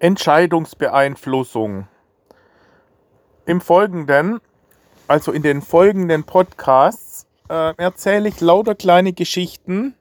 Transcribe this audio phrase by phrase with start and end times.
[0.00, 1.86] Entscheidungsbeeinflussung.
[3.44, 4.40] Im Folgenden,
[5.06, 9.94] also in den folgenden Podcasts, äh, erzähle ich lauter kleine Geschichten,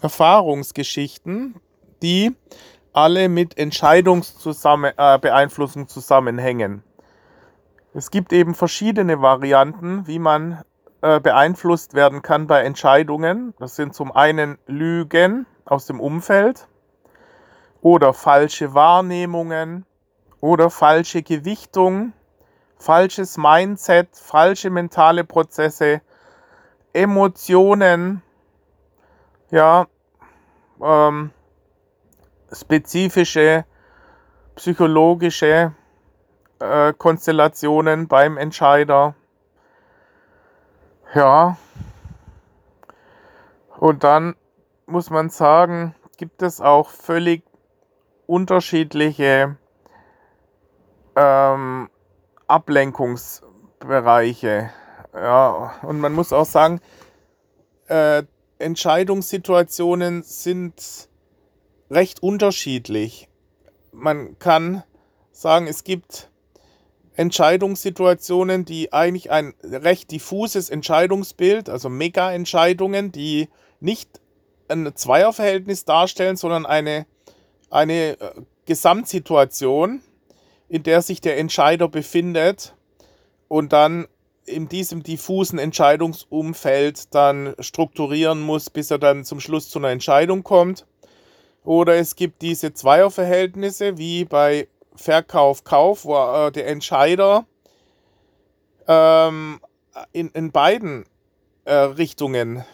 [0.00, 1.56] Erfahrungsgeschichten,
[2.00, 2.34] die
[2.94, 6.82] alle mit Entscheidungsbeeinflussung äh, zusammenhängen.
[7.92, 10.62] Es gibt eben verschiedene Varianten, wie man
[11.02, 13.52] äh, beeinflusst werden kann bei Entscheidungen.
[13.58, 16.68] Das sind zum einen Lügen aus dem Umfeld,
[17.82, 19.84] oder falsche Wahrnehmungen
[20.40, 22.12] oder falsche Gewichtung,
[22.78, 26.00] falsches Mindset, falsche mentale Prozesse,
[26.92, 28.22] Emotionen,
[29.50, 29.86] ja,
[30.80, 31.32] ähm,
[32.52, 33.64] spezifische
[34.54, 35.72] psychologische
[36.60, 39.14] äh, Konstellationen beim Entscheider.
[41.14, 41.56] Ja,
[43.78, 44.36] und dann
[44.86, 47.42] muss man sagen, gibt es auch völlig
[48.26, 49.56] unterschiedliche
[51.16, 51.88] ähm,
[52.46, 54.70] Ablenkungsbereiche.
[55.14, 56.80] Ja, und man muss auch sagen,
[57.88, 58.22] äh,
[58.58, 61.08] Entscheidungssituationen sind
[61.90, 63.28] recht unterschiedlich.
[63.92, 64.82] Man kann
[65.32, 66.30] sagen, es gibt
[67.14, 73.48] Entscheidungssituationen, die eigentlich ein recht diffuses Entscheidungsbild, also Mega-Entscheidungen, die
[73.80, 74.20] nicht
[74.68, 77.06] ein Zweierverhältnis darstellen, sondern eine
[77.72, 78.32] eine äh,
[78.66, 80.02] Gesamtsituation,
[80.68, 82.74] in der sich der Entscheider befindet
[83.48, 84.06] und dann
[84.44, 90.42] in diesem diffusen Entscheidungsumfeld dann strukturieren muss, bis er dann zum Schluss zu einer Entscheidung
[90.42, 90.86] kommt.
[91.64, 97.46] Oder es gibt diese Zweierverhältnisse wie bei Verkauf, Kauf, wo äh, der Entscheider
[98.88, 99.60] ähm,
[100.12, 101.04] in, in beiden
[101.64, 102.64] äh, Richtungen äh,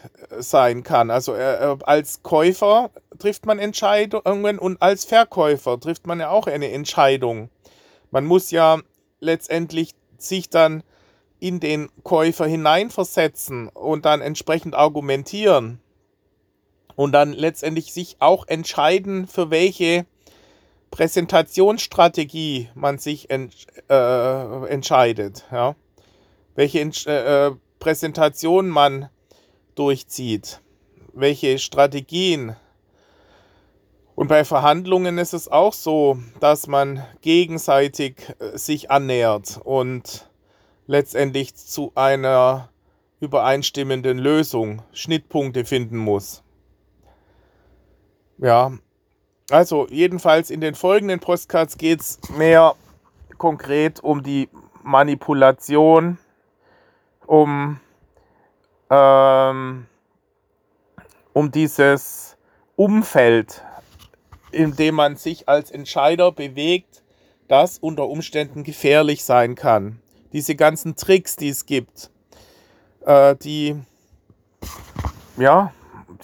[0.40, 1.10] sein kann.
[1.10, 6.70] Also äh, als Käufer trifft man Entscheidungen und als Verkäufer trifft man ja auch eine
[6.70, 7.50] Entscheidung.
[8.10, 8.80] Man muss ja
[9.20, 10.82] letztendlich sich dann
[11.40, 15.80] in den Käufer hineinversetzen und dann entsprechend argumentieren
[16.96, 20.04] und dann letztendlich sich auch entscheiden, für welche
[20.90, 23.54] Präsentationsstrategie man sich ent,
[23.88, 25.44] äh, entscheidet.
[25.52, 25.76] Ja?
[26.56, 29.08] Welche äh, Präsentation man
[29.76, 30.60] durchzieht,
[31.12, 32.56] welche Strategien.
[34.18, 40.28] Und bei Verhandlungen ist es auch so, dass man gegenseitig äh, sich annähert und
[40.88, 42.68] letztendlich zu einer
[43.20, 46.42] übereinstimmenden Lösung Schnittpunkte finden muss.
[48.38, 48.72] Ja,
[49.50, 52.74] also jedenfalls in den folgenden Postcards geht es mehr
[53.36, 54.48] konkret um die
[54.82, 56.18] Manipulation
[57.24, 57.78] um,
[58.90, 59.86] ähm,
[61.32, 62.36] um dieses
[62.74, 63.62] Umfeld,
[64.58, 67.04] in dem man sich als Entscheider bewegt,
[67.46, 70.00] das unter Umständen gefährlich sein kann.
[70.32, 72.10] Diese ganzen Tricks, die es gibt,
[73.06, 73.76] äh, die,
[75.36, 75.72] ja,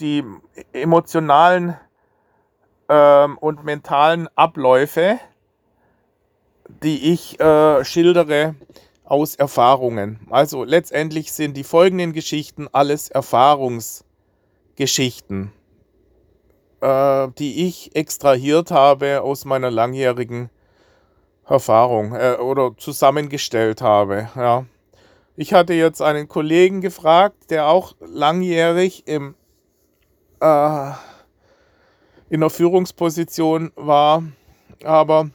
[0.01, 0.25] die
[0.73, 1.77] emotionalen
[2.89, 5.21] ähm, und mentalen Abläufe,
[6.83, 8.57] die ich äh, schildere,
[9.05, 10.19] aus Erfahrungen.
[10.29, 15.53] Also letztendlich sind die folgenden Geschichten alles Erfahrungsgeschichten,
[16.85, 20.51] äh, die ich extrahiert habe aus meiner langjährigen
[21.47, 24.29] Erfahrung äh, oder zusammengestellt habe.
[24.37, 24.67] Ja.
[25.37, 29.35] Ich hatte jetzt einen Kollegen gefragt, der auch langjährig im,
[30.41, 30.91] äh,
[32.29, 34.23] in der Führungsposition war,
[34.85, 35.31] aber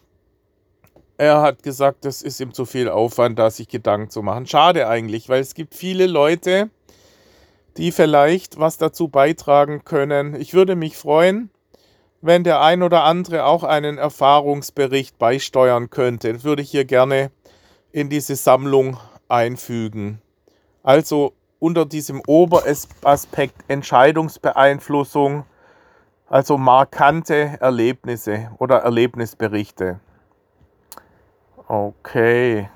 [1.17, 4.45] er hat gesagt, das ist ihm zu viel Aufwand, da sich Gedanken zu machen.
[4.45, 6.69] Schade eigentlich, weil es gibt viele Leute,
[7.77, 10.35] die vielleicht was dazu beitragen können.
[10.35, 11.49] Ich würde mich freuen,
[12.21, 16.33] wenn der ein oder andere auch einen Erfahrungsbericht beisteuern könnte.
[16.33, 17.31] Das würde ich hier gerne
[17.91, 18.97] in diese Sammlung
[19.27, 20.21] einfügen.
[20.83, 25.45] Also unter diesem Oberaspekt Entscheidungsbeeinflussung,
[26.27, 29.99] also markante Erlebnisse oder Erlebnisberichte.
[31.67, 32.69] Okay.